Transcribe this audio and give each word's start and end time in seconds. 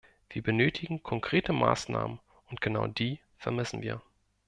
Wir 0.31 0.41
benötigen 0.41 1.03
konkrete 1.03 1.53
Maßnahmen, 1.53 2.19
und 2.49 2.59
genau 2.59 2.87
die 2.87 3.19
vermissen 3.37 3.83
wir. 3.83 4.01